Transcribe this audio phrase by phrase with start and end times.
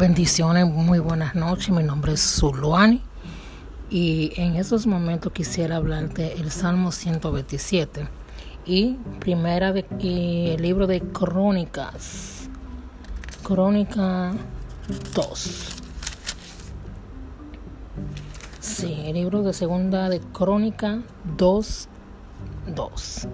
[0.00, 1.68] Bendiciones, muy buenas noches.
[1.68, 3.02] Mi nombre es Zuluani
[3.90, 8.08] y en estos momentos quisiera hablar del Salmo 127
[8.64, 12.48] y primera de, el libro de Crónicas,
[13.42, 14.32] Crónica
[15.14, 15.76] 2.
[18.58, 21.02] Sí, el libro de segunda de Crónica
[21.36, 21.88] 2,
[22.74, 23.28] 2.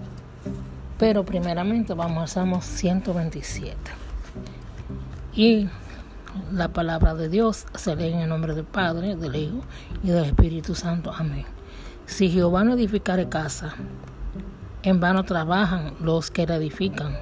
[0.99, 3.77] Pero primeramente vamos al Salmo 127.
[5.33, 5.69] Y
[6.51, 9.61] la palabra de Dios se lee en el nombre del Padre, del Hijo
[10.03, 11.11] y del Espíritu Santo.
[11.11, 11.45] Amén.
[12.05, 13.75] Si Jehová no edificare casa,
[14.83, 17.17] en vano trabajan los que la edifican.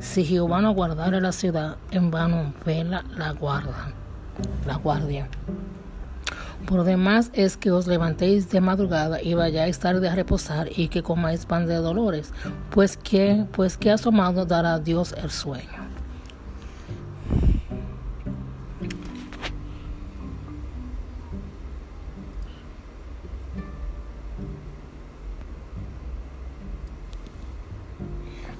[0.00, 3.92] Si Jehová no guardare la ciudad, en vano vela la guarda,
[4.66, 5.28] la guardia.
[6.66, 11.02] Por demás es que os levantéis de madrugada y vayáis tarde a reposar y que
[11.02, 12.32] comáis pan de dolores,
[12.70, 15.91] pues que, pues que asomado dará Dios el sueño.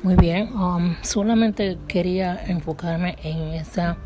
[0.02, 3.96] Muy bien, um, solamente quería enfocarme en esta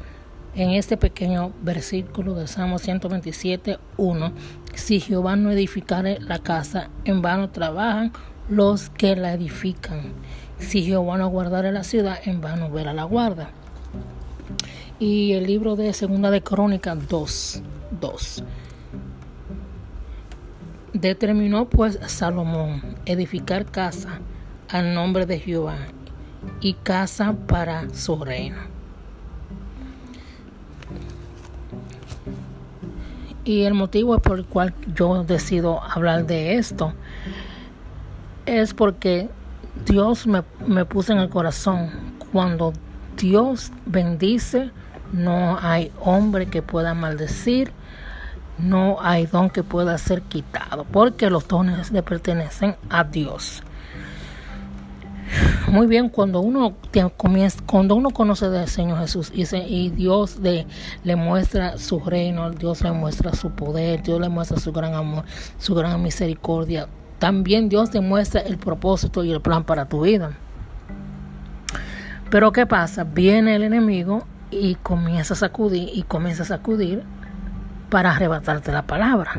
[0.54, 4.32] en este pequeño versículo de Salmo 127, 1.
[4.74, 8.12] Si Jehová no edificare la casa, en vano trabajan
[8.50, 10.12] los que la edifican.
[10.58, 13.48] Si Jehová no guardare la ciudad, en vano verá la guarda.
[14.98, 17.62] Y el libro de Segunda de Crónicas 2,
[18.02, 18.44] 2.
[20.92, 24.20] Determinó pues Salomón edificar casa
[24.68, 25.76] al nombre de Jehová
[26.60, 28.58] y casa para su reino.
[33.44, 36.94] Y el motivo por el cual yo decido hablar de esto
[38.44, 39.28] es porque
[39.86, 41.90] Dios me, me puso en el corazón.
[42.32, 42.72] Cuando
[43.16, 44.72] Dios bendice,
[45.12, 47.70] no hay hombre que pueda maldecir,
[48.58, 53.62] no hay don que pueda ser quitado, porque los dones le pertenecen a Dios
[55.68, 56.74] muy bien cuando uno
[57.66, 63.34] cuando uno conoce del Señor Jesús y, Dios le muestra su reino, Dios le muestra
[63.34, 65.24] su poder, Dios le muestra su gran amor,
[65.58, 66.88] su gran misericordia.
[67.18, 70.32] También Dios te muestra el propósito y el plan para tu vida.
[72.30, 73.04] Pero ¿qué pasa?
[73.04, 77.02] Viene el enemigo y comienza a sacudir y comienza a sacudir
[77.90, 79.32] para arrebatarte la palabra.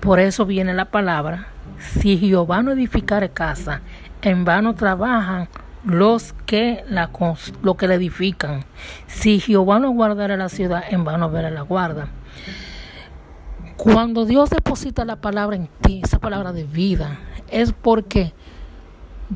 [0.00, 1.48] Por eso viene la palabra
[1.78, 3.82] si Jehová no edificare casa,
[4.22, 5.48] en vano trabajan
[5.84, 7.10] los que la,
[7.62, 8.64] lo que la edifican.
[9.06, 12.08] Si Jehová no guardara la ciudad, en vano verá la guarda.
[13.76, 17.18] Cuando Dios deposita la palabra en ti, esa palabra de vida,
[17.50, 18.32] es porque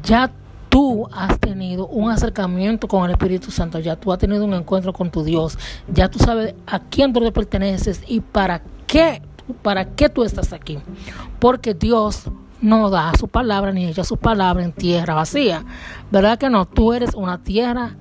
[0.03, 0.33] ya
[0.69, 4.93] tú has tenido un acercamiento con el Espíritu Santo, ya tú has tenido un encuentro
[4.93, 9.23] con tu Dios, ya tú sabes a quién tú le perteneces y para qué
[9.53, 10.79] ¿Para qué tú estás aquí?
[11.39, 12.31] Porque Dios
[12.61, 15.65] no da su palabra ni echa su palabra en tierra vacía.
[16.11, 16.65] ¿Verdad que no?
[16.65, 17.97] Tú eres una tierra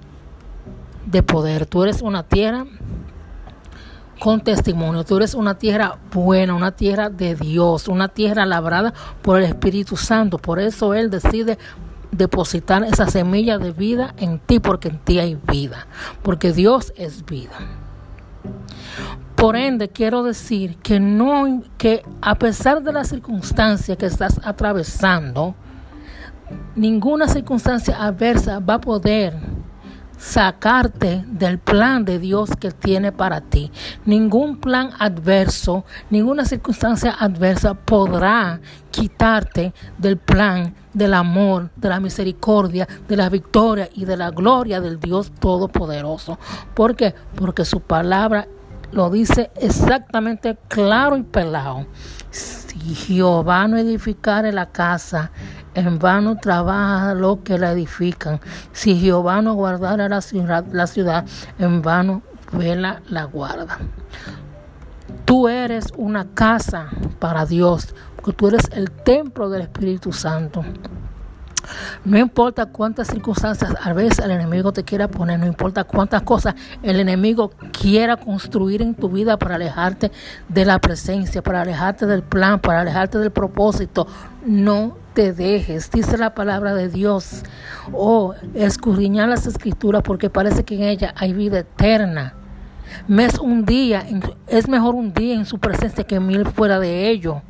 [1.05, 2.65] de poder, tú eres una tierra
[4.19, 9.39] con testimonio, tú eres una tierra buena, una tierra de Dios, una tierra labrada por
[9.39, 10.37] el Espíritu Santo.
[10.37, 11.57] Por eso Él decide
[12.11, 15.87] depositar esa semilla de vida en ti, porque en ti hay vida,
[16.21, 17.57] porque Dios es vida.
[19.41, 25.55] Por ende, quiero decir que no, que a pesar de las circunstancias que estás atravesando,
[26.75, 29.33] ninguna circunstancia adversa va a poder
[30.15, 33.71] sacarte del plan de Dios que tiene para ti.
[34.05, 42.87] Ningún plan adverso, ninguna circunstancia adversa podrá quitarte del plan del amor, de la misericordia,
[43.07, 46.37] de la victoria y de la gloria del Dios Todopoderoso.
[46.75, 47.15] ¿Por qué?
[47.35, 48.47] Porque su palabra
[48.91, 51.85] lo dice exactamente claro y pelado.
[52.29, 55.31] Si Jehová no edificare la casa,
[55.73, 58.39] en vano trabaja lo que la edifican.
[58.71, 61.25] Si Jehová no guardara la ciudad, la ciudad
[61.59, 62.21] en vano
[62.51, 63.77] vela la guarda.
[65.25, 66.89] Tú eres una casa
[67.19, 70.63] para Dios, porque tú eres el templo del Espíritu Santo.
[72.05, 76.55] No importa cuántas circunstancias a veces el enemigo te quiera poner, no importa cuántas cosas
[76.83, 80.11] el enemigo quiera construir en tu vida para alejarte
[80.47, 84.07] de la presencia, para alejarte del plan, para alejarte del propósito,
[84.45, 87.43] no te dejes, dice la palabra de Dios.
[87.91, 92.35] O oh, escudriñar las escrituras porque parece que en ella hay vida eterna.
[93.09, 94.05] Es un día,
[94.47, 97.41] es mejor un día en su presencia que mil fuera de ello.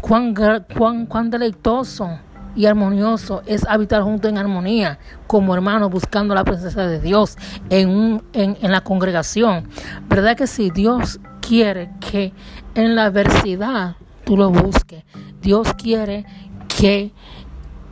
[0.00, 0.34] Cuán,
[0.76, 2.18] cuán, cuán deleitoso
[2.56, 7.36] y armonioso es habitar junto en armonía, como hermanos, buscando la presencia de Dios
[7.70, 9.68] en, en, en la congregación.
[10.08, 12.32] ¿Verdad que si Dios quiere que
[12.74, 15.04] en la adversidad tú lo busques?
[15.42, 16.24] Dios quiere
[16.66, 17.12] que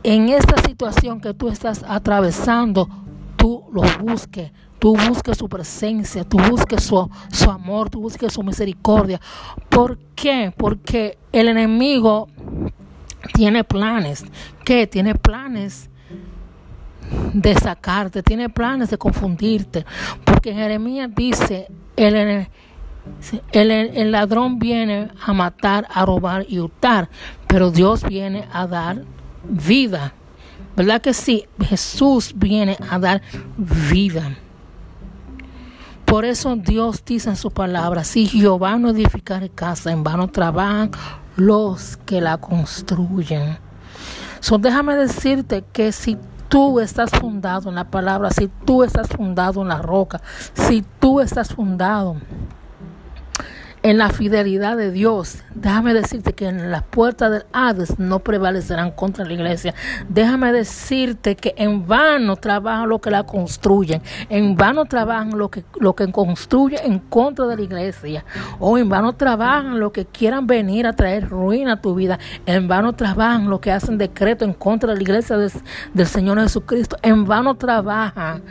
[0.03, 2.89] en esta situación que tú estás atravesando,
[3.37, 8.43] tú lo busques, tú busques su presencia, tú busques su, su amor, tú busques su
[8.43, 9.19] misericordia.
[9.69, 10.53] ¿Por qué?
[10.55, 12.27] Porque el enemigo
[13.33, 14.25] tiene planes.
[14.63, 14.87] ¿Qué?
[14.87, 15.89] Tiene planes
[17.33, 19.85] de sacarte, tiene planes de confundirte.
[20.23, 22.47] Porque Jeremías dice, el,
[23.51, 27.09] el, el, ladrón viene a matar, a robar y hurtar,
[27.47, 29.03] pero Dios viene a dar
[29.47, 30.13] vida.
[30.75, 31.45] ¿Verdad que sí?
[31.61, 33.21] Jesús viene a dar
[33.57, 34.35] vida.
[36.05, 40.91] Por eso Dios dice en su palabra, si Jehová no edificar casa, en vano trabajan
[41.35, 43.57] los que la construyen.
[44.39, 46.17] So, déjame decirte que si
[46.49, 50.21] tú estás fundado en la palabra, si tú estás fundado en la roca,
[50.53, 52.17] si tú estás fundado
[53.85, 55.43] en la fidelidad de Dios.
[55.53, 59.75] Déjame decirte que en las puertas del Hades no prevalecerán contra la iglesia.
[60.09, 64.01] Déjame decirte que en vano trabajan los que la construyen.
[64.29, 68.25] En vano trabajan los que, lo que construyen en contra de la iglesia.
[68.57, 72.17] O en vano trabajan los que quieran venir a traer ruina a tu vida.
[72.47, 76.97] En vano trabajan los que hacen decreto en contra de la iglesia del Señor Jesucristo.
[77.03, 78.41] En vano trabajan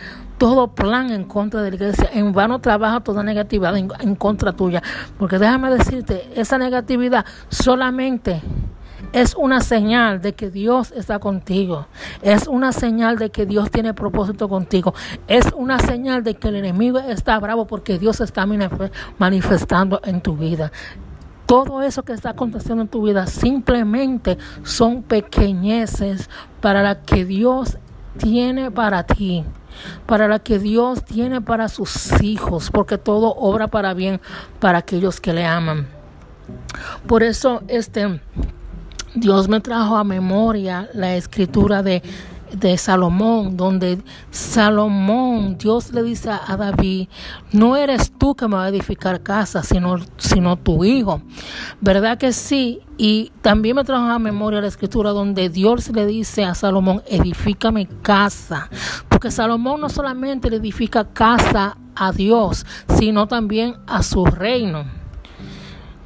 [0.44, 2.11] todo plan en contra de la iglesia.
[2.12, 4.82] En vano trabaja toda negatividad en, contra tuya.
[5.19, 8.43] Porque déjame decirte, esa negatividad solamente
[9.14, 11.87] es una señal de que Dios está contigo.
[12.20, 14.93] Es una señal de que Dios tiene propósito contigo.
[15.29, 18.46] Es una señal de que el enemigo está bravo porque Dios está
[19.17, 20.73] manifestando en tu vida.
[21.46, 26.29] Todo eso que está aconteciendo en tu vida simplemente son pequeñeces
[26.61, 27.79] para la que Dios
[28.19, 29.43] tiene para ti
[30.06, 34.20] para la que Dios tiene para sus hijos, porque todo obra para bien
[34.60, 35.86] para aquellos que le aman.
[37.06, 38.20] Por eso este
[39.14, 42.02] Dios me trajo a memoria la escritura de
[42.54, 43.98] de Salomón, donde
[44.30, 47.08] Salomón, Dios le dice a David,
[47.52, 51.20] no eres tú que me va a edificar casa, sino, sino tu hijo.
[51.80, 52.80] ¿Verdad que sí?
[52.96, 57.88] Y también me trajo a memoria la escritura donde Dios le dice a Salomón, edifícame
[58.02, 58.68] casa.
[59.30, 62.66] Salomón no solamente le edifica casa a Dios,
[62.98, 64.84] sino también a su reino.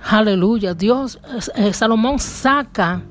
[0.05, 0.75] Aleluya.
[0.75, 1.19] Dios,
[1.55, 3.03] eh, Salomón saca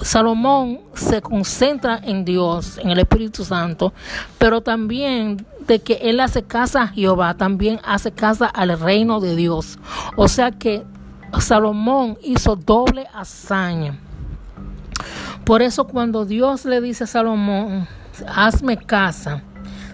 [0.00, 3.92] Salomón se concentra en Dios, en el Espíritu Santo,
[4.38, 9.36] pero también de que él hace casa a Jehová, también hace casa al reino de
[9.36, 9.78] Dios.
[10.16, 10.84] O sea que
[11.40, 13.98] Salomón hizo doble hazaña.
[15.44, 17.88] Por eso cuando Dios le dice a Salomón,
[18.26, 19.42] hazme casa,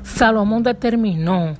[0.02, 1.54] Salomón determinó,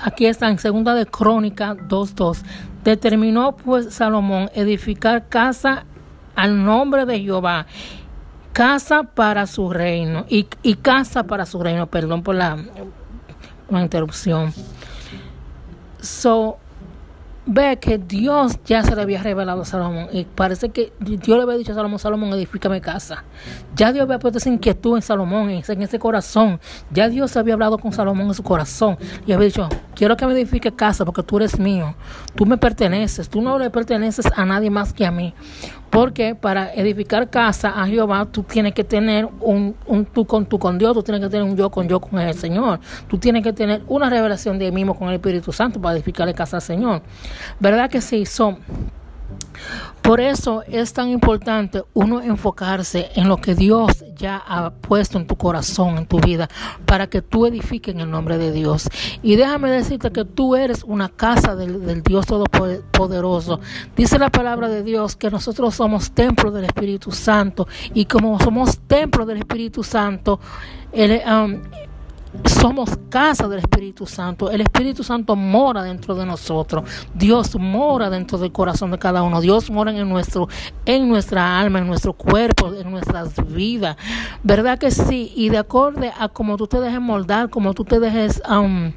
[0.00, 2.42] aquí está en segunda de Crónica 2.2,
[2.84, 5.84] determinó pues Salomón edificar casa
[6.34, 7.66] al nombre de Jehová,
[8.52, 12.56] casa para su reino, y, y casa para su reino, perdón por la,
[13.68, 14.52] la interrupción.
[16.00, 16.58] So,
[17.52, 21.42] ve que Dios ya se le había revelado a Salomón y parece que Dios le
[21.42, 23.24] había dicho a Salomón, Salomón, edifícame casa.
[23.74, 26.60] Ya Dios había puesto esa inquietud en Salomón, en ese corazón.
[26.92, 28.96] Ya Dios había hablado con Salomón en su corazón
[29.26, 31.96] y había dicho, quiero que me edifique casa porque tú eres mío,
[32.36, 35.34] tú me perteneces, tú no le perteneces a nadie más que a mí.
[35.90, 40.58] Porque para edificar casa a Jehová, tú tienes que tener un, un tú con tú
[40.58, 42.78] con Dios, tú tienes que tener un yo con yo con el Señor.
[43.08, 46.58] Tú tienes que tener una revelación de mismo con el Espíritu Santo para edificarle casa
[46.58, 47.02] al Señor.
[47.58, 48.24] ¿Verdad que sí?
[48.24, 48.58] Son.
[50.02, 55.26] Por eso es tan importante uno enfocarse en lo que Dios ya ha puesto en
[55.26, 56.48] tu corazón, en tu vida,
[56.86, 58.88] para que tú edifiques en el nombre de Dios.
[59.22, 63.60] Y déjame decirte que tú eres una casa del, del Dios Todopoderoso.
[63.96, 68.78] Dice la palabra de Dios que nosotros somos templo del Espíritu Santo y como somos
[68.86, 70.40] templo del Espíritu Santo,
[70.92, 71.60] el, um,
[72.60, 74.50] somos casa del Espíritu Santo.
[74.50, 76.88] El Espíritu Santo mora dentro de nosotros.
[77.14, 79.40] Dios mora dentro del corazón de cada uno.
[79.40, 80.48] Dios mora en nuestro,
[80.86, 83.96] en nuestra alma, en nuestro cuerpo, en nuestras vidas.
[84.42, 85.32] ¿Verdad que sí?
[85.34, 88.92] Y de acuerdo a como tú te dejes moldar, como tú te dejes, um,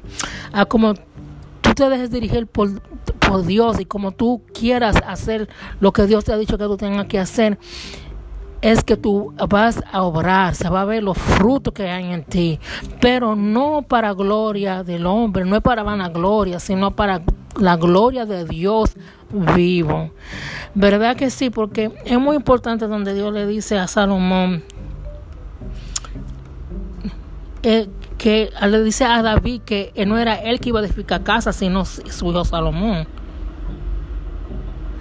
[0.52, 2.80] a como tú te dejes dirigir por,
[3.18, 5.48] por Dios y como tú quieras hacer
[5.80, 7.58] lo que Dios te ha dicho que tú tengas que hacer
[8.64, 12.24] es que tú vas a obrar, se va a ver los frutos que hay en
[12.24, 12.58] ti,
[12.98, 17.20] pero no para gloria del hombre, no es para vanagloria, sino para
[17.58, 18.96] la gloria de Dios
[19.54, 20.12] vivo.
[20.74, 21.50] ¿Verdad que sí?
[21.50, 24.64] Porque es muy importante donde Dios le dice a Salomón
[27.62, 31.52] eh, que le dice a David que no era él que iba a edificar casa,
[31.52, 33.06] sino su hijo Salomón.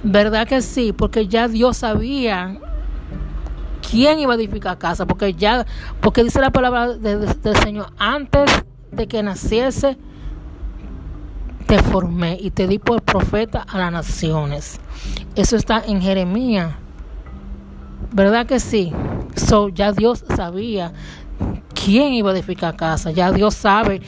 [0.04, 0.92] ¿Verdad que sí?
[0.92, 2.60] Porque ya Dios sabía
[3.94, 5.68] quién iba a edificar casa, porque ya,
[6.02, 8.50] porque dice la palabra del Señor, antes
[8.92, 10.00] de que naciese,
[11.68, 14.80] te formé y te di por profeta a las naciones.
[15.36, 16.74] Eso está en Jeremías.
[18.12, 18.92] ¿Verdad que sí?
[19.36, 20.94] So, ya Dios sabía
[21.84, 23.12] quién iba a edificar casa.
[23.12, 24.02] Ya Dios sabe,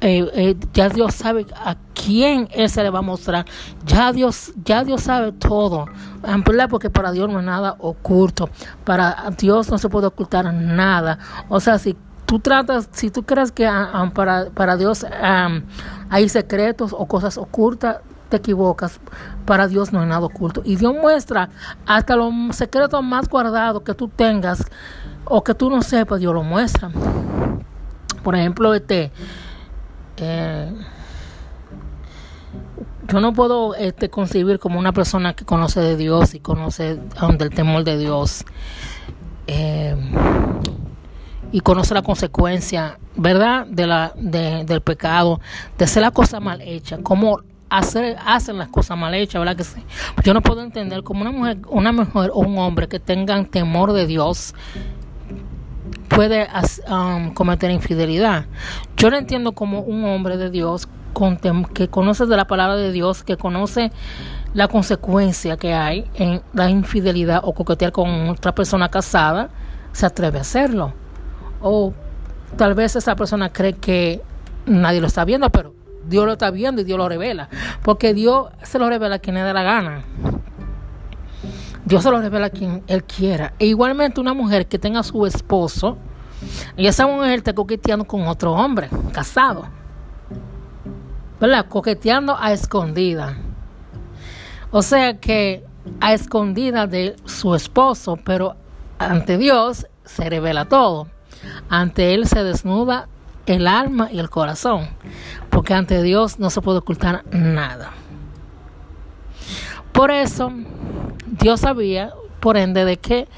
[0.00, 3.44] eh, eh, ya Dios sabe a quién él se le va a mostrar.
[3.84, 5.86] Ya Dios, ya Dios sabe todo.
[6.68, 8.48] Porque para Dios no es nada oculto.
[8.84, 11.18] Para Dios no se puede ocultar nada.
[11.48, 15.04] O sea, si tú tratas, si tú crees que ah, ah, para, para Dios
[16.10, 17.98] hay secretos o cosas ocultas,
[18.28, 19.00] te equivocas.
[19.44, 20.62] Para Dios no hay nada oculto.
[20.64, 21.50] Y Dios muestra
[21.86, 24.64] hasta los secretos más guardados que tú tengas
[25.30, 26.90] o que tú no sepas, Dios lo muestra.
[28.22, 29.12] Por ejemplo, este...
[30.16, 30.72] Eh,
[33.08, 37.36] yo no puedo este, concebir como una persona que conoce de Dios y conoce um,
[37.38, 38.44] del temor de Dios.
[39.46, 39.96] Eh,
[41.52, 43.66] y conoce la consecuencia, ¿verdad?
[43.66, 45.40] De la, de, del pecado,
[45.78, 49.64] de hacer la cosa mal hecha, cómo hacer, hacen las cosas mal hechas, ¿verdad que
[49.64, 49.82] sí?
[50.22, 53.92] Yo no puedo entender como una mujer, una mujer o un hombre que tengan temor
[53.92, 54.54] de Dios
[56.10, 56.48] puede
[56.88, 58.44] um, cometer infidelidad.
[58.96, 60.88] Yo no entiendo como un hombre de Dios
[61.74, 63.90] que conoce de la palabra de Dios, que conoce
[64.54, 69.50] la consecuencia que hay en la infidelidad o coquetear con otra persona casada,
[69.92, 70.92] se atreve a hacerlo.
[71.60, 71.92] O
[72.56, 74.22] tal vez esa persona cree que
[74.66, 75.74] nadie lo está viendo, pero
[76.06, 77.48] Dios lo está viendo y Dios lo revela.
[77.82, 80.04] Porque Dios se lo revela a quien le da la gana.
[81.84, 83.54] Dios se lo revela a quien Él quiera.
[83.58, 85.98] E igualmente una mujer que tenga su esposo
[86.76, 89.66] y esa mujer está coqueteando con otro hombre, casado.
[91.40, 91.66] ¿Verdad?
[91.68, 93.36] Coqueteando a escondida.
[94.70, 95.64] O sea que
[96.00, 98.56] a escondida de su esposo, pero
[98.98, 101.08] ante Dios se revela todo.
[101.68, 103.08] Ante Él se desnuda
[103.46, 104.88] el alma y el corazón,
[105.48, 107.90] porque ante Dios no se puede ocultar nada.
[109.92, 110.52] Por eso,
[111.40, 113.28] Dios sabía, por ende, de que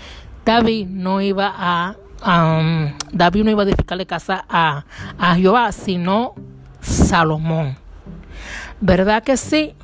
[0.45, 4.85] David no iba a, um, David no iba a edificarle casa a,
[5.19, 6.35] a Jehová, sino
[6.81, 7.77] Salomón.
[8.81, 9.75] ¿Verdad que sí?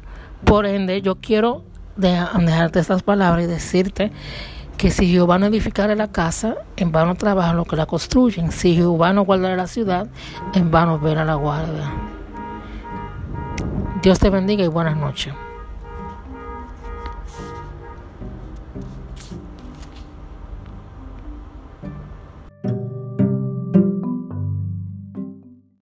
[0.45, 1.65] Por ende, yo quiero
[1.97, 4.13] dejarte estas palabras y decirte
[4.77, 8.53] que si Jehová no edificara la casa, en vano trabajan los que la construyen.
[8.53, 10.09] Si Jehová no guardara la ciudad,
[10.55, 11.93] en vano verá la guardia.
[14.03, 15.35] Dios te bendiga y buenas noches.